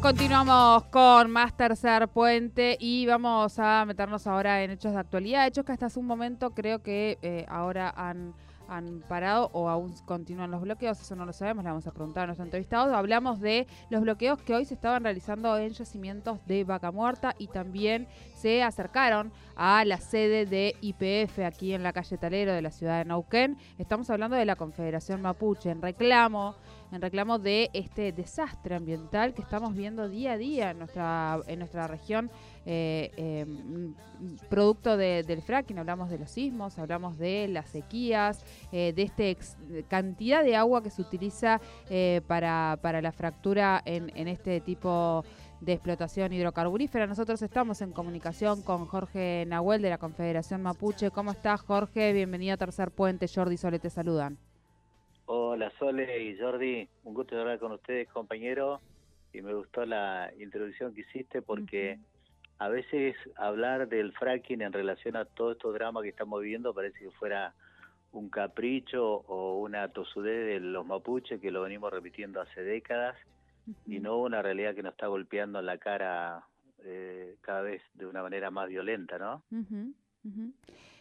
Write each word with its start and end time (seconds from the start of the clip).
Continuamos 0.00 0.84
con 0.84 1.28
más 1.32 1.56
tercer 1.56 2.06
puente 2.06 2.76
y 2.78 3.04
vamos 3.06 3.58
a 3.58 3.84
meternos 3.84 4.28
ahora 4.28 4.62
en 4.62 4.70
hechos 4.70 4.92
de 4.92 4.98
actualidad. 4.98 5.44
Hechos 5.44 5.64
que 5.64 5.72
hasta 5.72 5.86
hace 5.86 5.98
un 5.98 6.06
momento 6.06 6.50
creo 6.50 6.80
que 6.84 7.18
eh, 7.20 7.44
ahora 7.48 7.92
han, 7.96 8.32
han 8.68 9.02
parado 9.08 9.50
o 9.52 9.68
aún 9.68 9.92
continúan 10.04 10.52
los 10.52 10.60
bloqueos, 10.60 11.00
eso 11.00 11.16
no 11.16 11.26
lo 11.26 11.32
sabemos, 11.32 11.64
le 11.64 11.70
vamos 11.70 11.86
a 11.88 11.90
preguntar 11.90 12.22
a 12.22 12.26
nuestro 12.26 12.44
entrevistado. 12.44 12.94
Hablamos 12.94 13.40
de 13.40 13.66
los 13.90 14.02
bloqueos 14.02 14.40
que 14.40 14.54
hoy 14.54 14.64
se 14.66 14.74
estaban 14.74 15.02
realizando 15.02 15.58
en 15.58 15.70
yacimientos 15.70 16.38
de 16.46 16.62
Vaca 16.62 16.92
Muerta 16.92 17.34
y 17.36 17.48
también 17.48 18.06
se 18.36 18.62
acercaron 18.62 19.32
a 19.56 19.84
la 19.84 19.98
sede 19.98 20.46
de 20.46 20.76
IPF 20.80 21.40
aquí 21.40 21.72
en 21.74 21.82
la 21.82 21.92
calle 21.92 22.18
Talero 22.18 22.52
de 22.52 22.62
la 22.62 22.70
ciudad 22.70 22.98
de 22.98 23.04
Nauquén. 23.04 23.58
Estamos 23.78 24.08
hablando 24.10 24.36
de 24.36 24.44
la 24.44 24.54
Confederación 24.54 25.22
Mapuche 25.22 25.70
en 25.70 25.82
reclamo 25.82 26.54
en 26.92 27.02
reclamo 27.02 27.38
de 27.38 27.70
este 27.72 28.12
desastre 28.12 28.74
ambiental 28.74 29.34
que 29.34 29.42
estamos 29.42 29.74
viendo 29.74 30.08
día 30.08 30.32
a 30.32 30.38
día 30.38 30.70
en 30.70 30.78
nuestra, 30.78 31.40
en 31.46 31.58
nuestra 31.58 31.86
región, 31.86 32.30
eh, 32.66 33.10
em, 33.16 33.94
producto 34.48 34.96
del 34.96 35.42
fracking. 35.42 35.78
Hablamos 35.78 36.10
de 36.10 36.18
los 36.18 36.30
sismos, 36.30 36.78
hablamos 36.78 37.18
de 37.18 37.48
las 37.48 37.68
sequías, 37.68 38.44
eh, 38.72 38.92
de 38.94 39.02
esta 39.02 39.24
cantidad 39.88 40.42
de 40.42 40.56
agua 40.56 40.82
que 40.82 40.90
se 40.90 41.02
utiliza 41.02 41.60
eh, 41.90 42.20
para, 42.26 42.78
para 42.82 43.00
la 43.02 43.12
fractura 43.12 43.82
en, 43.84 44.10
en 44.14 44.28
este 44.28 44.60
tipo 44.60 45.24
de 45.60 45.72
explotación 45.72 46.32
hidrocarburífera. 46.32 47.06
Nosotros 47.06 47.42
estamos 47.42 47.80
en 47.82 47.92
comunicación 47.92 48.62
con 48.62 48.86
Jorge 48.86 49.44
Nahuel 49.46 49.82
de 49.82 49.90
la 49.90 49.98
Confederación 49.98 50.62
Mapuche. 50.62 51.10
¿Cómo 51.10 51.32
estás, 51.32 51.60
Jorge? 51.62 52.12
Bienvenido 52.12 52.54
a 52.54 52.56
Tercer 52.56 52.90
Puente. 52.90 53.26
Jordi 53.28 53.56
Sole 53.56 53.78
te 53.78 53.90
saludan. 53.90 54.47
Hola 55.30 55.70
Sole 55.78 56.22
y 56.24 56.38
Jordi, 56.38 56.88
un 57.04 57.12
gusto 57.12 57.38
hablar 57.38 57.58
con 57.58 57.72
ustedes 57.72 58.08
compañeros 58.08 58.80
y 59.34 59.42
me 59.42 59.52
gustó 59.52 59.84
la 59.84 60.32
introducción 60.40 60.94
que 60.94 61.02
hiciste 61.02 61.42
porque 61.42 61.98
a 62.56 62.70
veces 62.70 63.14
hablar 63.36 63.90
del 63.90 64.14
fracking 64.14 64.62
en 64.62 64.72
relación 64.72 65.16
a 65.16 65.26
todos 65.26 65.56
estos 65.56 65.74
dramas 65.74 66.02
que 66.02 66.08
estamos 66.08 66.40
viviendo 66.40 66.72
parece 66.72 67.00
que 67.00 67.10
fuera 67.10 67.52
un 68.12 68.30
capricho 68.30 69.04
o 69.28 69.58
una 69.60 69.88
tosudez 69.88 70.46
de 70.46 70.60
los 70.60 70.86
mapuches 70.86 71.38
que 71.42 71.50
lo 71.50 71.60
venimos 71.60 71.92
repitiendo 71.92 72.40
hace 72.40 72.62
décadas 72.62 73.14
y 73.84 74.00
no 74.00 74.16
una 74.16 74.40
realidad 74.40 74.74
que 74.74 74.82
nos 74.82 74.92
está 74.92 75.08
golpeando 75.08 75.58
en 75.58 75.66
la 75.66 75.76
cara 75.76 76.42
eh, 76.84 77.36
cada 77.42 77.60
vez 77.60 77.82
de 77.92 78.06
una 78.06 78.22
manera 78.22 78.50
más 78.50 78.70
violenta, 78.70 79.18
¿no? 79.18 79.42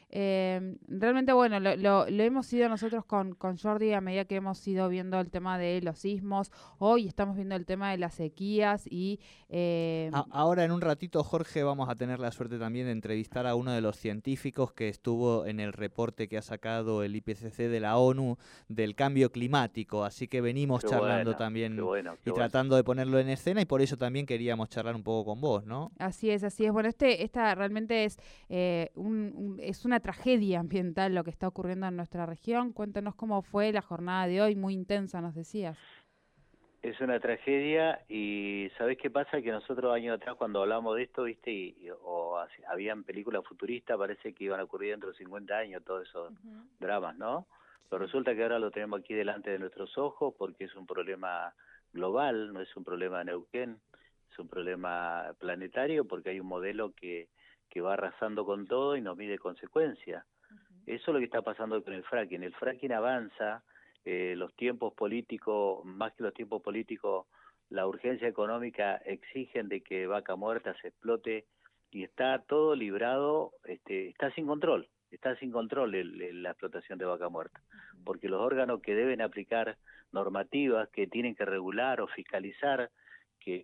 Eh, 0.10 0.78
realmente, 0.88 1.34
bueno, 1.34 1.60
lo, 1.60 1.76
lo, 1.76 2.24
hemos 2.24 2.52
ido 2.54 2.70
nosotros 2.70 3.04
con, 3.06 3.36
con 3.36 3.58
Jordi 3.58 3.92
a 3.92 4.00
medida 4.00 4.26
que 4.26 4.36
hemos 4.36 4.66
ido 4.66 4.88
viendo 4.88 5.20
el 5.20 5.30
tema 5.30 5.58
de 5.58 5.82
los 5.82 6.00
sismos. 6.00 6.52
Hoy 6.78 7.08
estamos 7.08 7.36
viendo 7.36 7.56
el 7.56 7.66
tema 7.66 7.92
de 7.92 7.98
las 7.98 8.14
sequías 8.14 8.88
y... 8.90 9.20
Eh, 9.50 10.10
ahora 10.32 10.64
en 10.64 10.72
un 10.72 10.82
ratito, 10.82 11.24
Jorge, 11.24 11.64
vamos 11.64 11.90
a 11.90 11.96
tener 11.96 12.20
la 12.20 12.32
suerte 12.32 12.58
también 12.58 12.86
de 12.86 12.94
entrevistar 12.94 13.48
a 13.48 13.56
uno 13.56 13.72
de 13.72 13.82
los 13.82 13.98
científicos 13.98 14.72
que 14.72 14.88
estuvo 14.88 15.46
en 15.46 15.60
el 15.60 15.74
reporte 15.74 16.28
que 16.28 16.38
ha 16.38 16.42
sacado 16.42 17.04
el 17.04 17.16
IPCC 17.16 17.58
de 17.58 17.80
la 17.80 17.98
ONU 17.98 18.38
del 18.70 18.96
cambio 18.96 19.32
climático. 19.32 20.06
Así 20.06 20.28
que 20.28 20.40
venimos 20.42 20.84
charlando 20.84 21.36
también 21.36 21.78
y 22.26 22.32
tratando 22.32 22.76
de 22.76 22.84
ponerlo 22.84 23.20
en 23.20 23.30
escena 23.30 23.62
y 23.62 23.66
por 23.66 23.82
eso 23.82 23.98
también 23.98 24.26
queríamos 24.26 24.70
charlar 24.70 24.96
un 24.96 25.04
poco 25.04 25.32
con 25.32 25.42
vos, 25.42 25.66
¿no? 25.66 25.92
Así 26.00 26.30
es, 26.30 26.44
así 26.44 26.66
es. 26.66 26.72
Bueno, 26.72 26.90
este 26.90 27.24
esta 27.24 27.56
realmente 27.56 28.06
es, 28.06 28.18
eh, 28.50 28.92
un, 28.96 29.58
es 29.62 29.86
una 29.86 29.97
tragedia 30.00 30.60
ambiental 30.60 31.16
lo 31.16 31.24
que 31.24 31.30
está 31.30 31.48
ocurriendo 31.48 31.88
en 31.88 31.96
nuestra 31.96 32.26
región. 32.26 32.74
Cuéntenos 32.74 33.16
cómo 33.16 33.42
fue 33.42 33.72
la 33.72 33.82
jornada 33.82 34.28
de 34.28 34.42
hoy, 34.42 34.56
muy 34.56 34.74
intensa, 34.74 35.22
nos 35.22 35.36
decías. 35.36 35.78
Es 36.82 37.02
una 37.02 37.20
tragedia 37.20 38.02
y 38.08 38.70
¿sabés 38.78 38.98
qué 38.98 39.10
pasa? 39.10 39.42
Que 39.42 39.52
nosotros 39.52 39.94
años 39.94 40.16
atrás 40.16 40.36
cuando 40.36 40.62
hablamos 40.62 40.96
de 40.96 41.04
esto, 41.04 41.24
viste, 41.24 41.52
y, 41.52 41.90
o 42.04 42.38
habían 42.68 43.04
películas 43.04 43.44
futuristas, 43.46 43.98
parece 43.98 44.34
que 44.34 44.46
iban 44.46 44.60
a 44.60 44.64
ocurrir 44.64 44.92
dentro 44.92 45.10
de 45.10 45.18
50 45.18 45.58
años 45.58 45.84
todos 45.84 46.08
esos 46.08 46.32
dramas, 46.80 47.18
¿no? 47.18 47.48
Pero 47.90 48.06
resulta 48.06 48.36
que 48.36 48.44
ahora 48.44 48.60
lo 48.60 48.72
tenemos 48.72 49.00
aquí 49.00 49.14
delante 49.14 49.50
de 49.50 49.60
nuestros 49.60 49.98
ojos 49.98 50.34
porque 50.38 50.66
es 50.66 50.76
un 50.76 50.86
problema 50.86 51.54
global, 51.94 52.54
no 52.54 52.62
es 52.62 52.76
un 52.76 52.84
problema 52.84 53.20
de 53.20 53.26
Neuquén, 53.26 53.80
es 54.32 54.40
un 54.40 54.48
problema 54.48 55.34
planetario 55.40 56.06
porque 56.06 56.30
hay 56.30 56.40
un 56.40 56.48
modelo 56.48 56.94
que 56.94 57.28
que 57.78 57.82
va 57.82 57.94
arrasando 57.94 58.44
con 58.44 58.66
todo 58.66 58.98
y 58.98 59.02
no 59.02 59.16
mide 59.16 59.38
consecuencias. 59.38 60.26
Eso 60.88 61.12
es 61.12 61.14
lo 61.14 61.20
que 61.20 61.26
está 61.26 61.44
pasando 61.44 61.84
con 61.84 61.94
el 61.94 62.04
fracking. 62.04 62.42
El 62.42 62.56
fracking 62.56 62.92
avanza, 62.92 63.62
eh, 64.04 64.34
los 64.36 64.52
tiempos 64.56 64.96
políticos, 64.96 65.86
más 65.86 66.12
que 66.14 66.24
los 66.24 66.34
tiempos 66.34 66.64
políticos, 66.64 67.28
la 67.70 67.86
urgencia 67.86 68.28
económica 68.28 68.96
exigen 69.06 69.70
de 69.70 69.82
que 69.82 70.08
Vaca 70.08 70.36
Muerta 70.36 70.74
se 70.82 70.88
explote 70.88 71.46
y 71.92 72.04
está 72.04 72.40
todo 72.40 72.76
librado, 72.76 73.52
este, 73.66 74.10
está 74.10 74.32
sin 74.32 74.48
control, 74.48 74.90
está 75.12 75.36
sin 75.36 75.52
control 75.52 75.92
la 76.42 76.50
explotación 76.50 76.98
de 76.98 77.06
Vaca 77.06 77.30
Muerta, 77.30 77.62
porque 78.04 78.28
los 78.28 78.42
órganos 78.42 78.82
que 78.82 78.96
deben 78.96 79.22
aplicar 79.22 79.78
normativas, 80.12 80.90
que 80.90 81.06
tienen 81.06 81.36
que 81.36 81.46
regular 81.46 82.02
o 82.02 82.08
fiscalizar 82.08 82.90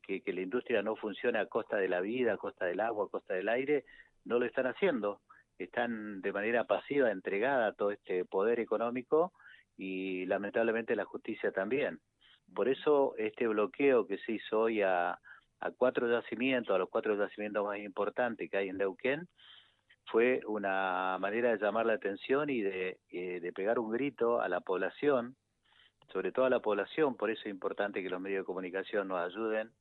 que, 0.01 0.33
la 0.33 0.41
industria 0.41 0.81
no 0.81 0.95
funcione 0.95 1.39
a 1.39 1.47
costa 1.47 1.77
de 1.77 1.89
la 1.89 1.99
vida, 1.99 2.33
a 2.33 2.37
costa 2.37 2.65
del 2.65 2.79
agua, 2.79 3.05
a 3.05 3.09
costa 3.09 3.33
del 3.33 3.49
aire, 3.49 3.83
no 4.23 4.39
lo 4.39 4.45
están 4.45 4.67
haciendo. 4.67 5.21
Están 5.57 6.21
de 6.21 6.31
manera 6.31 6.63
pasiva 6.63 7.11
entregada 7.11 7.67
a 7.67 7.73
todo 7.73 7.91
este 7.91 8.25
poder 8.25 8.59
económico 8.59 9.33
y 9.77 10.25
lamentablemente 10.25 10.95
la 10.95 11.05
justicia 11.05 11.51
también. 11.51 11.99
Por 12.53 12.69
eso 12.69 13.13
este 13.17 13.47
bloqueo 13.47 14.07
que 14.07 14.17
se 14.19 14.33
hizo 14.33 14.61
hoy 14.61 14.81
a, 14.81 15.19
cuatro 15.77 16.09
yacimientos, 16.09 16.75
a 16.75 16.79
los 16.79 16.89
cuatro 16.89 17.15
yacimientos 17.17 17.65
más 17.65 17.79
importantes 17.79 18.49
que 18.49 18.57
hay 18.57 18.69
en 18.69 18.77
Neuquén, 18.77 19.27
fue 20.05 20.41
una 20.45 21.17
manera 21.19 21.51
de 21.51 21.57
llamar 21.57 21.85
la 21.85 21.93
atención 21.93 22.49
y 22.49 22.61
de, 22.61 22.99
eh, 23.09 23.39
de 23.39 23.53
pegar 23.53 23.79
un 23.79 23.89
grito 23.91 24.41
a 24.41 24.49
la 24.49 24.59
población 24.59 25.35
sobre 26.11 26.31
todo 26.31 26.45
a 26.45 26.49
la 26.49 26.59
población, 26.59 27.15
por 27.15 27.29
eso 27.29 27.41
es 27.45 27.51
importante 27.51 28.01
que 28.01 28.09
los 28.09 28.21
medios 28.21 28.41
de 28.41 28.45
comunicación 28.45 29.07
nos 29.07 29.19
ayuden, 29.19 29.71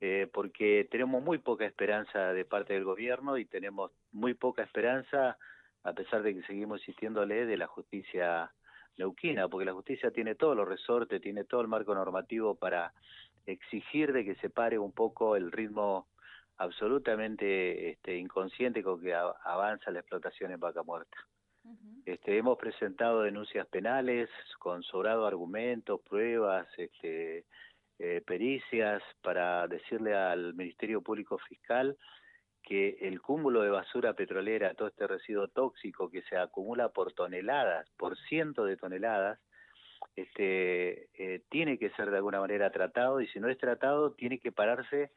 eh, 0.00 0.28
porque 0.32 0.86
tenemos 0.90 1.22
muy 1.22 1.38
poca 1.38 1.66
esperanza 1.66 2.32
de 2.32 2.44
parte 2.44 2.74
del 2.74 2.84
gobierno 2.84 3.36
y 3.36 3.44
tenemos 3.44 3.90
muy 4.12 4.34
poca 4.34 4.62
esperanza, 4.62 5.36
a 5.82 5.92
pesar 5.92 6.22
de 6.22 6.34
que 6.34 6.42
seguimos 6.42 6.80
insistiéndole, 6.80 7.46
de 7.46 7.56
la 7.56 7.66
justicia 7.66 8.52
neuquina, 8.96 9.48
porque 9.48 9.64
la 9.64 9.72
justicia 9.72 10.10
tiene 10.10 10.34
todos 10.34 10.56
los 10.56 10.68
resortes, 10.68 11.20
tiene 11.20 11.44
todo 11.44 11.60
el 11.60 11.68
marco 11.68 11.94
normativo 11.94 12.54
para 12.54 12.92
exigir 13.46 14.12
de 14.12 14.24
que 14.24 14.34
se 14.36 14.50
pare 14.50 14.78
un 14.78 14.92
poco 14.92 15.36
el 15.36 15.50
ritmo 15.50 16.06
absolutamente 16.58 17.90
este, 17.90 18.16
inconsciente 18.16 18.82
con 18.82 19.00
que 19.00 19.14
avanza 19.14 19.90
la 19.90 20.00
explotación 20.00 20.52
en 20.52 20.60
vaca 20.60 20.82
muerta 20.82 21.16
este, 22.04 22.38
hemos 22.38 22.56
presentado 22.58 23.22
denuncias 23.22 23.66
penales 23.66 24.30
con 24.58 24.82
sobrado 24.82 25.26
argumentos, 25.26 26.00
pruebas, 26.00 26.66
este, 26.76 27.44
eh, 27.98 28.22
pericias 28.26 29.02
para 29.22 29.66
decirle 29.66 30.14
al 30.14 30.54
Ministerio 30.54 31.02
Público 31.02 31.38
Fiscal 31.38 31.96
que 32.62 32.98
el 33.00 33.20
cúmulo 33.20 33.62
de 33.62 33.70
basura 33.70 34.14
petrolera, 34.14 34.74
todo 34.74 34.88
este 34.88 35.06
residuo 35.06 35.48
tóxico 35.48 36.10
que 36.10 36.22
se 36.22 36.36
acumula 36.36 36.90
por 36.90 37.12
toneladas, 37.12 37.88
por 37.96 38.16
cientos 38.28 38.66
de 38.66 38.76
toneladas, 38.76 39.38
este, 40.16 41.08
eh, 41.14 41.42
tiene 41.50 41.78
que 41.78 41.90
ser 41.90 42.10
de 42.10 42.16
alguna 42.16 42.40
manera 42.40 42.70
tratado 42.70 43.20
y 43.20 43.26
si 43.28 43.40
no 43.40 43.48
es 43.48 43.58
tratado 43.58 44.12
tiene 44.12 44.38
que 44.38 44.52
pararse 44.52 45.10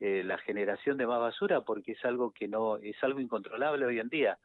eh, 0.00 0.22
la 0.24 0.38
generación 0.38 0.96
de 0.96 1.06
más 1.06 1.20
basura 1.20 1.60
porque 1.60 1.92
es 1.92 2.04
algo 2.04 2.32
que 2.32 2.48
no 2.48 2.76
es 2.78 2.96
algo 3.02 3.20
incontrolable 3.20 3.86
hoy 3.86 4.00
en 4.00 4.08
día. 4.08 4.38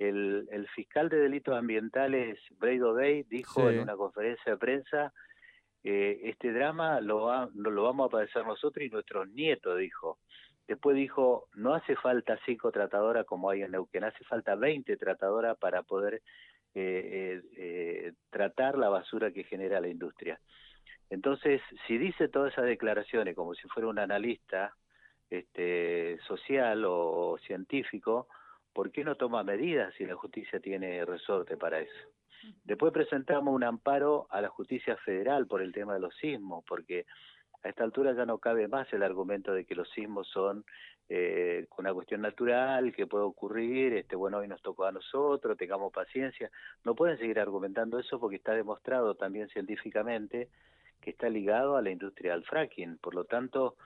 El, 0.00 0.48
el 0.50 0.66
fiscal 0.68 1.08
de 1.08 1.18
delitos 1.18 1.56
ambientales 1.56 2.38
Braido 2.58 2.94
Bay 2.94 3.22
dijo 3.24 3.70
en 3.70 3.80
una 3.80 3.96
conferencia 3.96 4.52
de 4.52 4.58
prensa 4.58 5.12
eh, 5.84 6.20
este 6.24 6.52
drama 6.52 7.00
lo, 7.00 7.50
lo 7.54 7.82
vamos 7.82 8.08
a 8.08 8.10
padecer 8.10 8.44
nosotros 8.44 8.84
y 8.84 8.90
nuestros 8.90 9.28
nietos, 9.28 9.78
dijo. 9.78 10.18
Después 10.66 10.96
dijo, 10.96 11.48
no 11.54 11.74
hace 11.74 11.96
falta 11.96 12.38
cinco 12.44 12.70
tratadoras 12.70 13.26
como 13.26 13.50
hay 13.50 13.62
en 13.62 13.72
Neuquén, 13.72 14.04
hace 14.04 14.24
falta 14.24 14.54
20 14.54 14.96
tratadoras 14.96 15.56
para 15.58 15.82
poder 15.82 16.22
eh, 16.74 17.42
eh, 17.56 18.12
tratar 18.30 18.78
la 18.78 18.88
basura 18.88 19.32
que 19.32 19.44
genera 19.44 19.80
la 19.80 19.88
industria. 19.88 20.40
Entonces, 21.08 21.60
si 21.86 21.98
dice 21.98 22.28
todas 22.28 22.52
esas 22.52 22.66
declaraciones 22.66 23.34
como 23.34 23.54
si 23.54 23.66
fuera 23.68 23.88
un 23.88 23.98
analista 23.98 24.76
este, 25.28 26.18
social 26.28 26.84
o, 26.86 27.36
científico, 27.44 28.28
¿por 28.72 28.90
qué 28.90 29.04
no 29.04 29.16
toma 29.16 29.42
medidas 29.42 29.94
si 29.94 30.04
la 30.06 30.14
justicia 30.14 30.60
tiene 30.60 31.04
resorte 31.04 31.56
para 31.56 31.80
eso? 31.80 32.08
Después 32.64 32.92
presentamos 32.92 33.54
un 33.54 33.64
amparo 33.64 34.26
a 34.30 34.40
la 34.40 34.48
justicia 34.48 34.96
federal 34.96 35.46
por 35.46 35.62
el 35.62 35.72
tema 35.72 35.94
de 35.94 36.00
los 36.00 36.14
sismos, 36.16 36.64
porque 36.66 37.06
a 37.62 37.68
esta 37.68 37.84
altura 37.84 38.14
ya 38.14 38.24
no 38.24 38.38
cabe 38.38 38.68
más 38.68 38.90
el 38.92 39.02
argumento 39.02 39.52
de 39.52 39.64
que 39.64 39.74
los 39.74 39.90
sismos 39.90 40.28
son 40.28 40.64
eh, 41.12 41.66
una 41.76 41.92
cuestión 41.92 42.22
natural, 42.22 42.94
que 42.94 43.06
puede 43.06 43.24
ocurrir, 43.24 43.94
este 43.94 44.16
bueno, 44.16 44.38
hoy 44.38 44.48
nos 44.48 44.62
tocó 44.62 44.84
a 44.84 44.92
nosotros, 44.92 45.58
tengamos 45.58 45.92
paciencia. 45.92 46.50
No 46.84 46.94
pueden 46.94 47.18
seguir 47.18 47.40
argumentando 47.40 47.98
eso 47.98 48.20
porque 48.20 48.36
está 48.36 48.54
demostrado 48.54 49.16
también 49.16 49.48
científicamente 49.48 50.48
que 51.00 51.10
está 51.10 51.28
ligado 51.28 51.76
a 51.76 51.82
la 51.82 51.90
industria 51.90 52.32
del 52.32 52.44
fracking. 52.44 52.98
Por 52.98 53.14
lo 53.14 53.24
tanto, 53.24 53.76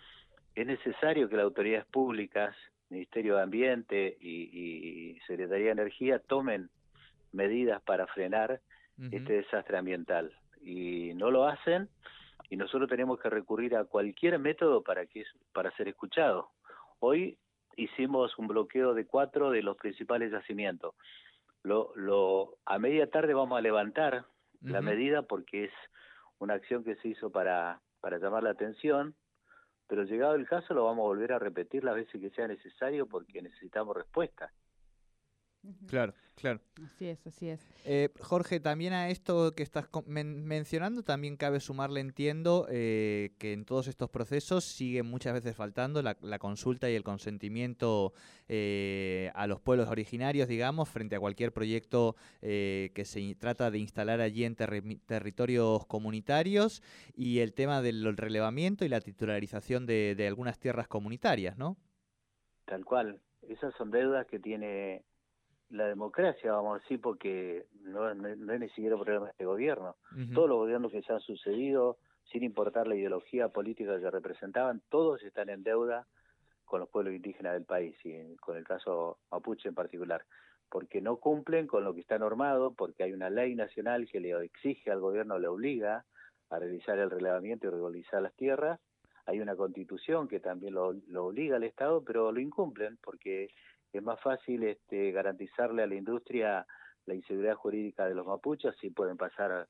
es 0.54 0.66
necesario 0.66 1.28
que 1.28 1.36
las 1.36 1.44
autoridades 1.44 1.86
públicas, 1.86 2.54
Ministerio 2.90 3.36
de 3.36 3.42
Ambiente 3.42 4.16
y, 4.20 5.18
Secretaría 5.26 5.66
de 5.66 5.72
Energía 5.72 6.18
tomen 6.18 6.70
medidas 7.32 7.82
para 7.82 8.06
frenar 8.06 8.60
este 9.10 9.34
desastre 9.34 9.78
ambiental. 9.78 10.32
Y 10.60 11.12
no 11.14 11.30
lo 11.30 11.46
hacen 11.46 11.88
y 12.50 12.56
nosotros 12.56 12.88
tenemos 12.88 13.18
que 13.18 13.30
recurrir 13.30 13.76
a 13.76 13.84
cualquier 13.84 14.38
método 14.38 14.82
para, 14.82 15.06
que, 15.06 15.24
para 15.52 15.70
ser 15.76 15.88
escuchados. 15.88 16.46
Hoy 17.00 17.38
hicimos 17.76 18.38
un 18.38 18.46
bloqueo 18.46 18.94
de 18.94 19.06
cuatro 19.06 19.50
de 19.50 19.62
los 19.62 19.76
principales 19.76 20.30
yacimientos. 20.30 20.94
Lo, 21.62 21.92
lo, 21.96 22.58
a 22.66 22.78
media 22.78 23.10
tarde 23.10 23.34
vamos 23.34 23.58
a 23.58 23.62
levantar 23.62 24.26
la 24.60 24.80
medida 24.80 25.22
porque 25.22 25.64
es 25.64 25.72
una 26.38 26.54
acción 26.54 26.84
que 26.84 26.96
se 26.96 27.08
hizo 27.08 27.30
para, 27.30 27.80
para 28.00 28.18
llamar 28.18 28.42
la 28.42 28.50
atención, 28.50 29.14
pero 29.86 30.04
llegado 30.04 30.34
el 30.34 30.46
caso 30.46 30.74
lo 30.74 30.84
vamos 30.84 31.04
a 31.04 31.08
volver 31.08 31.32
a 31.32 31.38
repetir 31.38 31.84
las 31.84 31.94
veces 31.94 32.20
que 32.20 32.30
sea 32.30 32.48
necesario 32.48 33.06
porque 33.06 33.42
necesitamos 33.42 33.96
respuesta. 33.96 34.52
Claro, 35.86 36.14
claro. 36.34 36.60
Así 36.84 37.08
es, 37.08 37.26
así 37.26 37.48
es. 37.48 37.60
Eh, 37.84 38.10
Jorge, 38.20 38.60
también 38.60 38.92
a 38.92 39.08
esto 39.10 39.54
que 39.54 39.62
estás 39.62 39.88
mencionando, 40.06 41.02
también 41.02 41.36
cabe 41.36 41.60
sumarle, 41.60 42.00
entiendo, 42.00 42.66
eh, 42.70 43.32
que 43.38 43.52
en 43.52 43.64
todos 43.64 43.88
estos 43.88 44.10
procesos 44.10 44.64
sigue 44.64 45.02
muchas 45.02 45.34
veces 45.34 45.56
faltando 45.56 46.02
la, 46.02 46.38
consulta 46.38 46.90
y 46.90 46.94
el 46.94 47.04
consentimiento 47.04 48.12
eh, 48.48 49.30
a 49.34 49.46
los 49.46 49.60
pueblos 49.60 49.88
originarios, 49.88 50.48
digamos, 50.48 50.88
frente 50.88 51.16
a 51.16 51.20
cualquier 51.20 51.52
proyecto 51.52 52.16
que 52.40 53.04
se 53.04 53.34
trata 53.36 53.70
de 53.70 53.78
instalar 53.78 54.20
allí 54.20 54.44
en 54.44 54.54
territorios 54.54 55.86
comunitarios 55.86 56.82
y 57.14 57.38
el 57.38 57.52
tema 57.54 57.82
del 57.82 58.16
relevamiento 58.16 58.84
y 58.84 58.88
la 58.88 59.00
titularización 59.00 59.86
de, 59.86 60.14
de 60.14 60.26
algunas 60.26 60.58
tierras 60.58 60.88
comunitarias, 60.88 61.56
¿no? 61.56 61.76
Tal 62.64 62.84
cual. 62.84 63.20
Esas 63.48 63.74
son 63.74 63.90
deudas 63.90 64.26
que 64.26 64.38
tiene 64.38 65.04
la 65.70 65.86
democracia, 65.86 66.52
vamos 66.52 66.76
a 66.76 66.82
decir, 66.82 67.00
porque 67.00 67.66
no, 67.82 68.10
es 68.10 68.38
ni 68.38 68.68
siquiera 68.70 68.96
problema 68.96 69.26
de 69.26 69.30
este 69.32 69.44
gobierno. 69.44 69.96
Todos 70.32 70.48
los 70.48 70.58
gobiernos 70.58 70.92
que 70.92 71.02
se 71.02 71.12
han 71.12 71.20
sucedido, 71.20 71.98
sin 72.30 72.42
importar 72.44 72.86
la 72.86 72.94
ideología 72.94 73.48
política 73.48 73.98
que 73.98 74.10
representaban, 74.10 74.82
todos 74.88 75.22
están 75.22 75.48
en 75.48 75.62
deuda 75.62 76.06
con 76.64 76.80
los 76.80 76.88
pueblos 76.88 77.14
indígenas 77.14 77.54
del 77.54 77.64
país 77.64 77.96
y 78.04 78.36
con 78.36 78.56
el 78.56 78.64
caso 78.64 79.18
mapuche 79.30 79.68
en 79.68 79.74
particular, 79.74 80.24
porque 80.70 81.00
no 81.00 81.16
cumplen 81.16 81.66
con 81.66 81.84
lo 81.84 81.94
que 81.94 82.00
está 82.00 82.18
normado, 82.18 82.72
porque 82.72 83.02
hay 83.02 83.12
una 83.12 83.30
ley 83.30 83.54
nacional 83.54 84.08
que 84.10 84.20
le 84.20 84.30
exige 84.44 84.90
al 84.90 85.00
gobierno, 85.00 85.38
le 85.38 85.48
obliga 85.48 86.04
a 86.50 86.58
realizar 86.58 86.98
el 86.98 87.10
relevamiento 87.10 87.66
y 87.66 87.70
regularizar 87.70 88.22
las 88.22 88.34
tierras, 88.34 88.80
hay 89.26 89.40
una 89.40 89.56
constitución 89.56 90.28
que 90.28 90.40
también 90.40 90.74
lo, 90.74 90.92
lo 91.08 91.26
obliga 91.26 91.56
al 91.56 91.64
Estado, 91.64 92.02
pero 92.04 92.30
lo 92.30 92.40
incumplen 92.40 92.98
porque 93.02 93.48
es 93.98 94.04
más 94.04 94.20
fácil 94.20 94.64
este, 94.64 95.12
garantizarle 95.12 95.82
a 95.82 95.86
la 95.86 95.94
industria 95.94 96.66
la 97.06 97.14
inseguridad 97.14 97.54
jurídica 97.54 98.06
de 98.06 98.14
los 98.14 98.26
mapuches, 98.26 98.74
si 98.80 98.90
pueden 98.90 99.16
pasar 99.16 99.68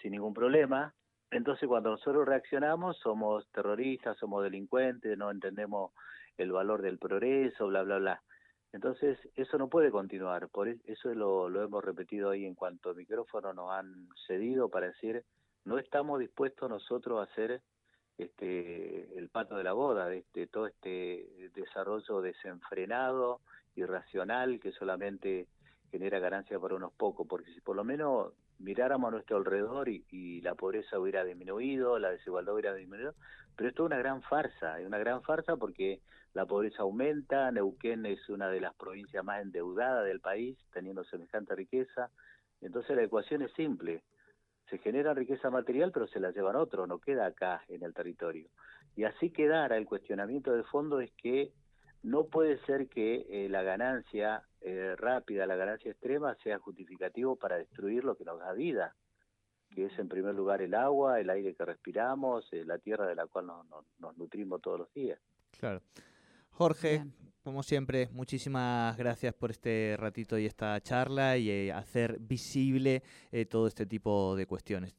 sin 0.00 0.12
ningún 0.12 0.34
problema. 0.34 0.94
Entonces, 1.30 1.68
cuando 1.68 1.90
nosotros 1.90 2.26
reaccionamos, 2.26 2.98
somos 2.98 3.48
terroristas, 3.50 4.16
somos 4.18 4.44
delincuentes, 4.44 5.18
no 5.18 5.30
entendemos 5.30 5.92
el 6.36 6.52
valor 6.52 6.82
del 6.82 6.98
progreso, 6.98 7.66
bla, 7.66 7.82
bla, 7.82 7.98
bla. 7.98 8.22
Entonces, 8.72 9.18
eso 9.34 9.58
no 9.58 9.68
puede 9.68 9.90
continuar. 9.90 10.48
Por 10.48 10.68
e, 10.68 10.78
eso 10.84 11.12
lo, 11.14 11.48
lo 11.48 11.62
hemos 11.62 11.84
repetido 11.84 12.30
ahí 12.30 12.44
en 12.44 12.54
cuanto 12.54 12.94
micrófono 12.94 13.52
nos 13.52 13.72
han 13.72 14.08
cedido 14.26 14.68
para 14.68 14.86
decir, 14.86 15.24
no 15.64 15.78
estamos 15.78 16.20
dispuestos 16.20 16.70
nosotros 16.70 17.18
a 17.18 17.30
hacer 17.30 17.60
este, 18.18 19.18
el 19.18 19.28
pato 19.28 19.56
de 19.56 19.64
la 19.64 19.72
boda, 19.72 20.08
de 20.08 20.18
este, 20.18 20.46
todo 20.46 20.66
este 20.66 21.50
desarrollo 21.54 22.20
desenfrenado, 22.20 23.40
irracional 23.74 24.58
que 24.58 24.72
solamente 24.72 25.46
genera 25.90 26.18
ganancia 26.18 26.58
para 26.58 26.74
unos 26.74 26.92
pocos, 26.92 27.26
porque 27.28 27.52
si 27.52 27.60
por 27.60 27.76
lo 27.76 27.84
menos 27.84 28.32
miráramos 28.58 29.08
a 29.08 29.10
nuestro 29.12 29.36
alrededor 29.36 29.88
y, 29.88 30.40
la 30.40 30.54
pobreza 30.54 30.98
hubiera 30.98 31.24
disminuido, 31.24 31.98
la 31.98 32.10
desigualdad 32.10 32.54
hubiera 32.54 32.74
disminuido, 32.74 33.14
pero 33.56 33.68
esto 33.68 33.82
es 33.82 33.86
una 33.86 33.98
gran 33.98 34.22
farsa, 34.22 34.80
es 34.80 34.86
una 34.86 34.98
gran 34.98 35.22
farsa 35.22 35.56
porque 35.56 36.00
la 36.34 36.46
pobreza 36.46 36.82
aumenta, 36.82 37.50
Neuquén 37.50 38.06
es 38.06 38.28
una 38.28 38.48
de 38.48 38.60
las 38.60 38.74
provincias 38.74 39.24
más 39.24 39.42
endeudadas 39.42 40.04
del 40.04 40.20
país, 40.20 40.56
teniendo 40.72 41.04
semejante 41.04 41.54
riqueza, 41.54 42.10
entonces 42.60 42.96
la 42.96 43.02
ecuación 43.02 43.42
es 43.42 43.52
simple, 43.52 44.02
se 44.68 44.78
genera 44.78 45.14
riqueza 45.14 45.50
material 45.50 45.92
pero 45.92 46.06
se 46.08 46.20
la 46.20 46.30
llevan 46.30 46.56
otros, 46.56 46.88
no 46.88 46.98
queda 46.98 47.26
acá 47.26 47.62
en 47.68 47.82
el 47.82 47.94
territorio. 47.94 48.48
Y 48.96 49.04
así 49.04 49.30
quedara 49.30 49.76
el 49.76 49.86
cuestionamiento 49.86 50.52
de 50.52 50.64
fondo 50.64 51.00
es 51.00 51.12
que 51.12 51.52
no 52.02 52.24
puede 52.26 52.58
ser 52.66 52.88
que 52.88 53.26
eh, 53.28 53.48
la 53.48 53.62
ganancia 53.62 54.44
eh, 54.60 54.94
rápida, 54.96 55.46
la 55.46 55.56
ganancia 55.56 55.90
extrema 55.90 56.36
sea 56.36 56.58
justificativo 56.58 57.36
para 57.36 57.58
destruir 57.58 58.04
lo 58.04 58.16
que 58.16 58.24
nos 58.24 58.38
da 58.38 58.52
vida, 58.52 58.94
que 59.74 59.86
es 59.86 59.98
en 59.98 60.08
primer 60.08 60.34
lugar 60.34 60.62
el 60.62 60.74
agua, 60.74 61.20
el 61.20 61.30
aire 61.30 61.54
que 61.54 61.64
respiramos, 61.64 62.46
eh, 62.52 62.64
la 62.64 62.78
tierra 62.78 63.06
de 63.06 63.16
la 63.16 63.26
cual 63.26 63.46
nos, 63.46 64.16
nutrimos 64.16 64.62
todos 64.62 64.78
los 64.78 64.94
días. 64.94 65.20
Claro. 65.58 65.82
Jorge, 66.50 67.04
como 67.46 67.62
siempre, 67.62 68.08
muchísimas 68.10 68.96
gracias 68.96 69.32
por 69.32 69.52
este 69.52 69.96
ratito 69.96 70.36
y 70.36 70.46
esta 70.46 70.80
charla 70.80 71.36
y 71.36 71.70
hacer 71.70 72.18
visible 72.18 73.04
todo 73.48 73.68
este 73.68 73.86
tipo 73.86 74.34
de 74.34 74.46
cuestiones. 74.46 74.96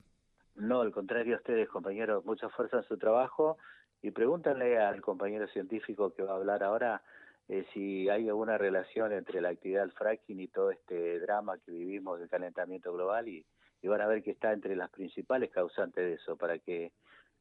No, 0.55 0.79
al 0.79 0.93
contrario 0.93 1.35
a 1.35 1.39
ustedes, 1.39 1.67
compañeros, 1.67 2.23
mucha 2.23 2.47
fuerza 2.47 2.77
en 2.77 2.83
su 2.83 2.97
trabajo 2.97 3.57
y 4.01 4.11
pregúntale 4.11 4.79
al 4.79 5.01
compañero 5.01 5.45
científico 5.49 6.13
que 6.13 6.23
va 6.23 6.31
a 6.31 6.35
hablar 6.37 6.63
ahora 6.63 7.01
eh, 7.49 7.65
si 7.73 8.07
hay 8.07 8.29
alguna 8.29 8.57
relación 8.57 9.11
entre 9.11 9.41
la 9.41 9.49
actividad 9.49 9.81
del 9.81 9.91
fracking 9.91 10.39
y 10.39 10.47
todo 10.47 10.71
este 10.71 11.19
drama 11.19 11.57
que 11.57 11.71
vivimos 11.71 12.17
del 12.17 12.29
calentamiento 12.29 12.93
global 12.93 13.27
y, 13.27 13.45
van 13.83 14.01
a 14.01 14.07
ver 14.07 14.23
que 14.23 14.31
está 14.31 14.53
entre 14.53 14.75
las 14.75 14.89
principales 14.89 15.49
causantes 15.49 16.03
de 16.03 16.13
eso, 16.13 16.37
para 16.37 16.59
que 16.59 16.91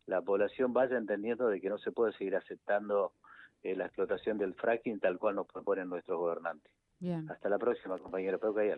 la 0.06 0.20
población 0.23 0.73
vaya 0.73 0.97
entendiendo 0.97 1.49
de 1.49 1.61
que 1.61 1.69
no 1.69 1.79
se 1.79 1.93
puede 1.93 2.12
seguir 2.12 2.37
aceptando 2.37 3.12
eh, 3.67 3.77
la 3.77 3.87
explotación 3.87 4.39
del 4.39 4.55
fracking 4.55 5.01
tal 5.01 5.19
cual 5.19 5.37
nos 5.37 5.47
proponen 5.47 5.89
nuestros 5.89 6.19
gobernantes. 6.19 6.73
Bien. 6.99 7.31
Hasta 7.31 7.49
la 7.49 7.59
próxima, 7.59 7.99
compañero. 7.99 8.39
Que 8.41 8.77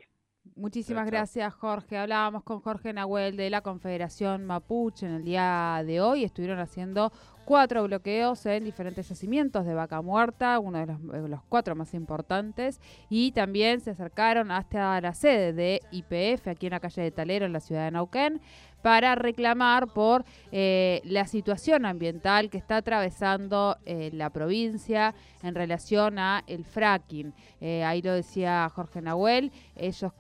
Muchísimas 0.57 1.07
gracias, 1.07 1.55
Jorge. 1.55 1.99
Hablábamos 1.99 2.43
con 2.43 2.61
Jorge 2.61 2.93
Nahuel 2.93 3.37
de 3.37 3.51
la 3.51 3.61
Confederación 3.61 4.45
Mapuche 4.45 5.07
en 5.07 5.13
el 5.13 5.25
día 5.25 5.83
de 5.87 6.01
hoy. 6.01 6.25
Estuvieron 6.25 6.59
haciendo 6.59 7.13
cuatro 7.49 7.83
bloqueos 7.85 8.45
en 8.45 8.65
diferentes 8.65 9.09
yacimientos 9.09 9.65
de 9.65 9.73
vaca 9.73 10.03
muerta, 10.03 10.59
uno 10.59 10.81
de 10.81 11.29
los, 11.29 11.41
cuatro 11.49 11.75
más 11.75 11.95
importantes, 11.95 12.79
y 13.09 13.33
también 13.33 13.81
se 13.81 13.93
acercaron 13.93 14.51
hasta 14.51 15.01
la 15.01 15.15
sede 15.15 15.55
de 15.55 15.81
IPF 15.91 16.47
aquí 16.47 16.67
en 16.67 16.73
la 16.73 16.81
calle 16.81 17.01
de 17.01 17.11
Talero, 17.11 17.47
en 17.47 17.55
la 17.55 17.61
ciudad 17.61 17.87
de 17.87 17.93
Nauquén, 17.93 18.43
para 18.83 19.15
reclamar 19.15 19.87
por 19.87 20.27
eh, 20.53 21.01
la 21.05 21.27
situación 21.27 21.87
ambiental 21.87 22.51
que 22.51 22.59
está 22.59 22.77
atravesando 22.77 23.79
eh, 23.87 24.11
la 24.13 24.29
provincia 24.29 25.15
en 25.43 25.55
relación 25.55 26.19
a 26.19 26.45
el 26.49 26.67
fracking. 26.67 27.33
Eh, 27.63 27.83
ahí 27.83 28.03
lo 28.03 28.13
decía 28.13 28.71
Jorge 28.75 29.01
Nahuel, 29.01 29.53
ellos 29.75 30.13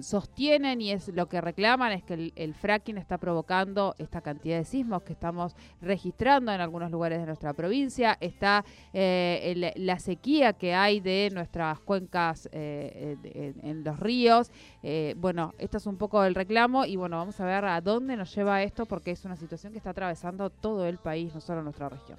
sostienen 0.00 0.80
y 0.80 0.90
es 0.90 1.08
lo 1.08 1.28
que 1.28 1.40
reclaman 1.40 1.92
es 1.92 2.02
que 2.02 2.32
el, 2.34 2.54
fracking 2.54 2.98
está 2.98 3.18
provocando 3.18 3.94
esta 3.98 4.20
cantidad 4.20 4.58
de 4.58 4.64
sismos 4.64 5.02
que 5.02 5.12
estamos 5.12 5.54
registrando 5.80 6.52
en 6.52 6.60
algunos 6.60 6.90
lugares 6.90 7.20
de 7.20 7.26
nuestra 7.26 7.52
provincia, 7.52 8.16
está 8.20 8.64
eh, 8.92 9.72
la 9.76 9.98
sequía 9.98 10.52
que 10.52 10.74
hay 10.74 11.00
de 11.00 11.30
nuestras 11.32 11.80
cuencas 11.80 12.48
eh, 12.52 13.16
en, 13.62 13.84
los 13.84 13.98
ríos. 13.98 14.50
Eh, 14.82 15.14
bueno, 15.18 15.54
esto 15.58 15.76
es 15.76 15.86
un 15.86 15.96
poco 15.96 16.24
el 16.24 16.34
reclamo 16.34 16.84
y 16.84 16.96
bueno, 16.96 17.16
vamos 17.16 17.40
a 17.40 17.44
ver 17.44 17.64
a 17.64 17.80
dónde 17.80 18.16
nos 18.16 18.34
lleva 18.34 18.62
esto 18.62 18.86
porque 18.86 19.10
es 19.12 19.24
una 19.24 19.36
situación 19.36 19.72
que 19.72 19.78
está 19.78 19.90
atravesando 19.90 20.50
todo 20.50 20.86
el 20.86 20.98
país, 20.98 21.34
no 21.34 21.40
solo 21.40 21.62
nuestra 21.62 21.88
región. 21.88 22.18